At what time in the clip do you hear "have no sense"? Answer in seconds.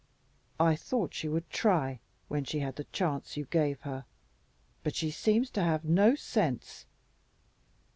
5.63-6.87